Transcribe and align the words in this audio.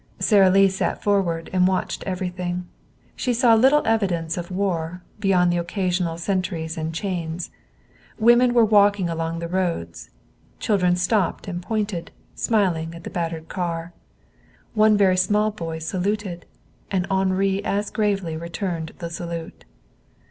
Sara 0.17 0.49
Lee 0.49 0.67
sat 0.67 1.03
forward 1.03 1.47
and 1.53 1.67
watched 1.67 2.03
everything. 2.07 2.67
She 3.15 3.35
saw 3.35 3.53
little 3.53 3.85
evidence 3.85 4.35
of 4.35 4.49
war, 4.49 5.03
beyond 5.19 5.53
the 5.53 5.59
occasional 5.59 6.17
sentries 6.17 6.75
and 6.75 6.91
chains. 6.91 7.51
Women 8.17 8.55
were 8.55 8.65
walking 8.65 9.09
along 9.09 9.37
the 9.37 9.47
roads. 9.47 10.09
Children 10.59 10.95
stopped 10.95 11.47
and 11.47 11.61
pointed, 11.61 12.09
smiling, 12.33 12.95
at 12.95 13.03
the 13.03 13.11
battered 13.11 13.47
car. 13.47 13.93
One 14.73 14.97
very 14.97 15.17
small 15.17 15.51
boy 15.51 15.77
saluted, 15.77 16.47
and 16.89 17.05
Henri 17.11 17.63
as 17.63 17.91
gravely 17.91 18.35
returned 18.35 18.93
the 18.97 19.11
salute. 19.11 19.65